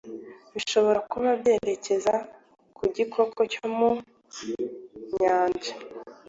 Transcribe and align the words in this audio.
Bishobora 0.53 0.99
kuba 1.11 1.29
byerekeza 1.39 2.13
ku 2.77 2.83
gikoko 2.95 3.39
cyo 3.53 3.65
mu 3.75 3.89
nyanja 5.19 5.73